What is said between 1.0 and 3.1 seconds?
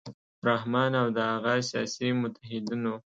او د هغه سیاسي متحدینو